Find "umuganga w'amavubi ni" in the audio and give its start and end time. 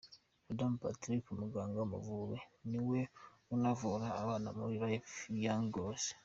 1.29-2.79